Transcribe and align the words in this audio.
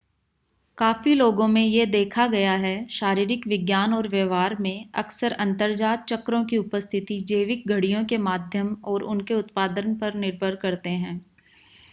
काफी 0.77 1.13
लोगो 1.15 1.47
में 1.47 1.61
यह 1.63 1.85
देखा 1.85 2.25
गया 2.27 2.53
है 2.53 2.71
शारीरिक 2.89 3.45
विज्ञान 3.47 3.93
और 3.93 4.07
व्यवहार 4.07 4.55
में 4.59 4.89
अक्सर 4.95 5.31
अंतर्जात 5.39 6.05
चक्रों 6.09 6.43
की 6.45 6.57
उपस्थिति 6.57 7.19
जैविक 7.27 7.67
घड़ियों 7.67 8.03
के 8.05 8.17
माध्यम 8.23 8.75
और 8.85 9.03
उनके 9.05 9.33
उत्पादन 9.33 9.95
पर 9.95 10.13
निर्भर 10.15 10.55
करते 10.55 10.89
हैं 10.89 11.19